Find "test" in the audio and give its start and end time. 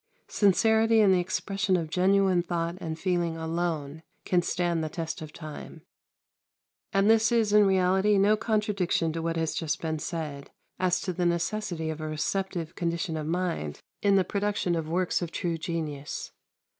4.89-5.21